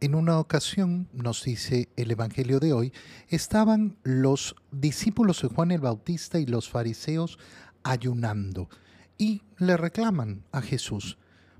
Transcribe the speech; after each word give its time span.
En 0.00 0.14
una 0.14 0.38
ocasión, 0.38 1.08
nos 1.12 1.42
dice 1.42 1.88
el 1.96 2.12
Evangelio 2.12 2.60
de 2.60 2.72
hoy, 2.72 2.92
estaban 3.28 3.96
los 4.04 4.54
discípulos 4.70 5.42
de 5.42 5.48
Juan 5.48 5.72
el 5.72 5.80
Bautista 5.80 6.38
y 6.38 6.46
los 6.46 6.68
fariseos 6.68 7.36
ayunando 7.82 8.68
y 9.18 9.42
le 9.56 9.76
reclaman 9.76 10.44
a 10.52 10.62
Jesús. 10.62 11.18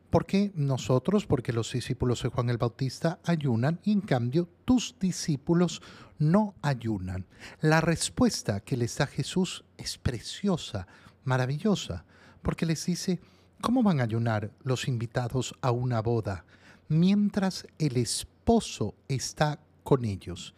¿Por 0.08 0.24
qué 0.24 0.52
nosotros? 0.54 1.26
Porque 1.26 1.52
los 1.52 1.72
discípulos 1.72 2.22
de 2.22 2.28
Juan 2.28 2.48
el 2.48 2.58
Bautista 2.58 3.18
ayunan 3.24 3.80
y 3.82 3.90
en 3.90 4.02
cambio 4.02 4.48
tus 4.64 4.94
discípulos 5.00 5.82
no 6.20 6.54
ayunan. 6.62 7.26
La 7.60 7.80
respuesta 7.80 8.60
que 8.60 8.76
les 8.76 8.96
da 8.98 9.08
Jesús 9.08 9.64
es 9.76 9.98
preciosa, 9.98 10.86
maravillosa, 11.24 12.04
porque 12.42 12.66
les 12.66 12.86
dice, 12.86 13.18
¿cómo 13.60 13.82
van 13.82 13.98
a 13.98 14.04
ayunar 14.04 14.52
los 14.62 14.86
invitados 14.86 15.56
a 15.60 15.72
una 15.72 16.00
boda 16.00 16.44
mientras 16.88 17.66
el 17.78 17.96
esposo 17.96 18.94
está 19.08 19.60
con 19.84 20.04
ellos? 20.04 20.54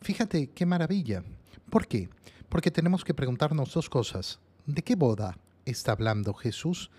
Fíjate 0.00 0.48
qué 0.48 0.66
maravilla. 0.66 1.24
¿Por 1.70 1.86
qué? 1.86 2.08
Porque 2.48 2.70
tenemos 2.70 3.04
que 3.04 3.14
preguntarnos 3.14 3.74
dos 3.74 3.90
cosas. 3.90 4.38
¿De 4.66 4.82
qué 4.82 4.94
boda 4.94 5.38
está 5.64 5.92
hablando 5.92 6.34
Jesús? 6.34 6.90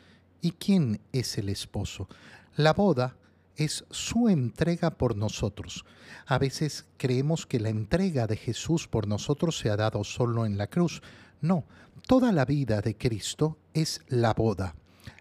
¿Y 0.41 0.51
quién 0.51 1.01
es 1.11 1.37
el 1.37 1.49
esposo? 1.49 2.07
La 2.55 2.73
boda 2.73 3.15
es 3.55 3.85
su 3.89 4.29
entrega 4.29 4.91
por 4.91 5.15
nosotros. 5.15 5.85
A 6.25 6.37
veces 6.37 6.85
creemos 6.97 7.45
que 7.45 7.59
la 7.59 7.69
entrega 7.69 8.27
de 8.27 8.37
Jesús 8.37 8.87
por 8.87 9.07
nosotros 9.07 9.57
se 9.57 9.69
ha 9.69 9.77
dado 9.77 10.03
solo 10.03 10.45
en 10.45 10.57
la 10.57 10.67
cruz. 10.67 11.01
No, 11.41 11.65
toda 12.07 12.31
la 12.31 12.45
vida 12.45 12.81
de 12.81 12.97
Cristo 12.97 13.57
es 13.73 14.01
la 14.07 14.33
boda, 14.33 14.75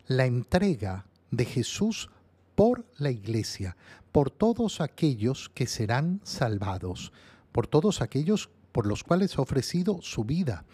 la 0.07 0.27
entrega 0.27 1.07
de 1.31 1.45
Jesús 1.45 2.11
por 2.55 2.85
la 2.99 3.11
iglesia, 3.11 3.77
por 4.13 4.31
todos 4.31 4.81
aquellos 4.81 5.51
que 5.55 5.67
serán 5.67 6.21
salvados, 6.25 7.13
por 7.53 7.67
todos 7.67 8.01
aquellos 8.01 8.51
por 8.73 8.87
los 8.87 9.05
cuales 9.05 9.39
ha 9.39 9.43
ofrecido 9.43 10.01
su 10.03 10.25
vida. 10.25 10.65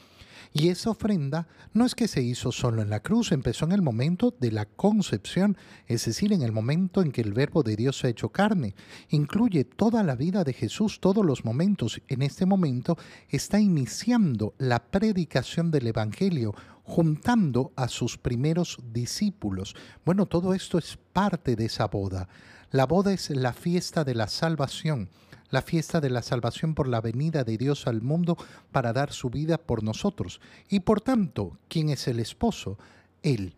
Y 0.52 0.68
esa 0.68 0.90
ofrenda 0.90 1.46
no 1.72 1.86
es 1.86 1.94
que 1.94 2.08
se 2.08 2.22
hizo 2.22 2.50
solo 2.50 2.82
en 2.82 2.90
la 2.90 3.00
cruz, 3.00 3.30
empezó 3.30 3.66
en 3.66 3.72
el 3.72 3.82
momento 3.82 4.34
de 4.40 4.50
la 4.50 4.66
concepción, 4.66 5.56
es 5.86 6.04
decir, 6.06 6.32
en 6.32 6.42
el 6.42 6.50
momento 6.50 7.02
en 7.02 7.12
que 7.12 7.20
el 7.20 7.32
verbo 7.32 7.62
de 7.62 7.76
Dios 7.76 7.98
se 7.98 8.08
ha 8.08 8.10
hecho 8.10 8.30
carne. 8.30 8.74
Incluye 9.10 9.64
toda 9.64 10.02
la 10.02 10.16
vida 10.16 10.42
de 10.42 10.52
Jesús, 10.52 10.98
todos 10.98 11.24
los 11.24 11.44
momentos. 11.44 12.02
En 12.08 12.22
este 12.22 12.46
momento 12.46 12.98
está 13.28 13.60
iniciando 13.60 14.54
la 14.58 14.82
predicación 14.82 15.70
del 15.70 15.86
Evangelio, 15.86 16.54
juntando 16.90 17.72
a 17.76 17.86
sus 17.86 18.18
primeros 18.18 18.78
discípulos. 18.92 19.76
Bueno, 20.04 20.26
todo 20.26 20.54
esto 20.54 20.76
es 20.76 20.98
parte 21.12 21.54
de 21.54 21.66
esa 21.66 21.86
boda. 21.86 22.28
La 22.72 22.84
boda 22.84 23.12
es 23.12 23.30
la 23.30 23.52
fiesta 23.52 24.02
de 24.02 24.16
la 24.16 24.26
salvación 24.26 25.08
la 25.50 25.62
fiesta 25.62 26.00
de 26.00 26.10
la 26.10 26.22
salvación 26.22 26.76
por 26.76 26.86
la 26.86 27.00
venida 27.00 27.42
de 27.42 27.58
Dios 27.58 27.88
al 27.88 28.02
mundo 28.02 28.36
para 28.70 28.92
dar 28.92 29.12
su 29.12 29.30
vida 29.30 29.58
por 29.58 29.82
nosotros. 29.82 30.40
Y 30.68 30.78
por 30.78 31.00
tanto, 31.00 31.58
¿quién 31.68 31.90
es 31.90 32.06
el 32.06 32.20
esposo? 32.20 32.78
Él. 33.24 33.56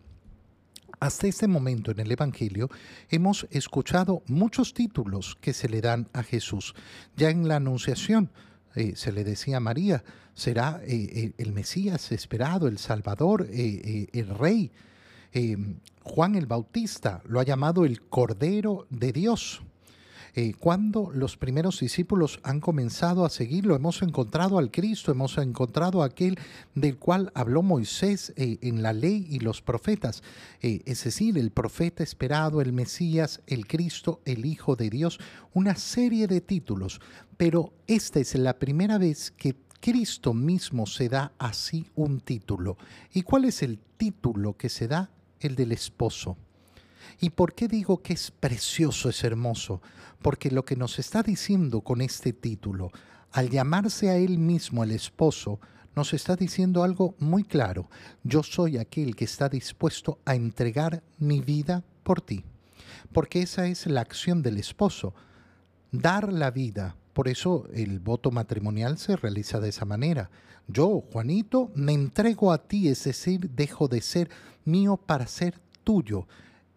Hasta 0.99 1.27
este 1.27 1.47
momento 1.47 1.91
en 1.91 1.99
el 1.99 2.11
Evangelio 2.11 2.67
hemos 3.09 3.45
escuchado 3.51 4.23
muchos 4.25 4.73
títulos 4.73 5.37
que 5.39 5.53
se 5.53 5.69
le 5.69 5.81
dan 5.81 6.09
a 6.13 6.23
Jesús. 6.23 6.73
Ya 7.15 7.29
en 7.29 7.47
la 7.47 7.57
Anunciación 7.57 8.31
eh, 8.75 8.93
se 8.95 9.11
le 9.11 9.23
decía 9.23 9.57
a 9.57 9.59
María, 9.59 10.03
será 10.33 10.81
eh, 10.83 11.09
eh, 11.11 11.33
el 11.37 11.53
Mesías 11.53 12.11
esperado, 12.11 12.67
el 12.67 12.77
Salvador, 12.77 13.47
el 13.51 14.29
Rey. 14.37 14.71
Juan 16.03 16.35
el 16.35 16.45
Bautista 16.45 17.21
lo 17.25 17.39
ha 17.39 17.43
llamado 17.43 17.85
el 17.85 18.01
Cordero 18.01 18.85
de 18.89 19.11
Dios. 19.11 19.61
Eh, 20.35 20.53
cuando 20.57 21.11
los 21.13 21.37
primeros 21.37 21.79
discípulos 21.79 22.39
han 22.41 22.59
comenzado 22.59 23.23
a 23.23 23.29
seguirlo, 23.29 23.75
hemos 23.75 24.01
encontrado 24.01 24.57
al 24.57 24.71
Cristo, 24.71 25.11
hemos 25.11 25.37
encontrado 25.37 26.01
aquel 26.01 26.39
del 26.73 26.97
cual 26.97 27.31
habló 27.35 27.61
Moisés 27.61 28.33
eh, 28.35 28.57
en 28.61 28.81
la 28.81 28.93
ley 28.93 29.27
y 29.29 29.39
los 29.39 29.61
profetas, 29.61 30.23
eh, 30.61 30.81
es 30.85 31.03
decir, 31.03 31.37
el 31.37 31.51
profeta 31.51 32.01
esperado, 32.01 32.61
el 32.61 32.73
Mesías, 32.73 33.41
el 33.45 33.67
Cristo, 33.67 34.21
el 34.25 34.45
Hijo 34.45 34.75
de 34.75 34.89
Dios, 34.89 35.19
una 35.53 35.75
serie 35.75 36.25
de 36.25 36.41
títulos, 36.41 36.99
pero 37.37 37.73
esta 37.85 38.19
es 38.19 38.33
la 38.33 38.57
primera 38.57 38.97
vez 38.97 39.29
que 39.29 39.55
Cristo 39.79 40.33
mismo 40.33 40.87
se 40.87 41.09
da 41.09 41.33
así 41.37 41.85
un 41.93 42.21
título. 42.21 42.77
¿Y 43.13 43.21
cuál 43.21 43.45
es 43.45 43.61
el 43.61 43.77
título 43.97 44.57
que 44.57 44.69
se 44.69 44.87
da? 44.87 45.11
El 45.39 45.55
del 45.55 45.73
esposo. 45.73 46.37
¿Y 47.19 47.31
por 47.31 47.53
qué 47.53 47.67
digo 47.67 48.01
que 48.01 48.13
es 48.13 48.31
precioso, 48.31 49.09
es 49.09 49.23
hermoso? 49.23 49.81
Porque 50.21 50.51
lo 50.51 50.65
que 50.65 50.75
nos 50.75 50.99
está 50.99 51.23
diciendo 51.23 51.81
con 51.81 52.01
este 52.01 52.33
título, 52.33 52.91
al 53.31 53.49
llamarse 53.49 54.09
a 54.09 54.15
él 54.17 54.37
mismo 54.37 54.83
el 54.83 54.91
esposo, 54.91 55.59
nos 55.95 56.13
está 56.13 56.35
diciendo 56.35 56.83
algo 56.83 57.15
muy 57.19 57.43
claro. 57.43 57.89
Yo 58.23 58.43
soy 58.43 58.77
aquel 58.77 59.15
que 59.15 59.25
está 59.25 59.49
dispuesto 59.49 60.19
a 60.25 60.35
entregar 60.35 61.03
mi 61.19 61.41
vida 61.41 61.83
por 62.03 62.21
ti. 62.21 62.43
Porque 63.11 63.41
esa 63.41 63.67
es 63.67 63.85
la 63.85 64.01
acción 64.01 64.41
del 64.41 64.57
esposo, 64.57 65.13
dar 65.91 66.31
la 66.31 66.51
vida. 66.51 66.95
Por 67.13 67.27
eso 67.27 67.67
el 67.73 67.99
voto 67.99 68.31
matrimonial 68.31 68.97
se 68.97 69.15
realiza 69.15 69.59
de 69.59 69.69
esa 69.69 69.85
manera. 69.85 70.31
Yo, 70.67 71.03
Juanito, 71.11 71.71
me 71.75 71.93
entrego 71.93 72.51
a 72.51 72.57
ti, 72.57 72.87
es 72.87 73.03
decir, 73.03 73.49
dejo 73.51 73.87
de 73.87 74.01
ser 74.01 74.29
mío 74.65 74.97
para 74.97 75.27
ser 75.27 75.59
tuyo. 75.83 76.27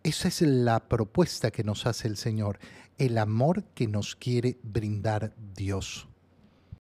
Esa 0.06 0.28
es 0.28 0.40
la 0.40 0.88
propuesta 0.88 1.50
que 1.50 1.64
nos 1.64 1.84
hace 1.84 2.06
el 2.06 2.16
Señor, 2.16 2.60
el 2.96 3.18
amor 3.18 3.64
que 3.74 3.88
nos 3.88 4.14
quiere 4.14 4.56
brindar 4.62 5.34
Dios. 5.36 6.06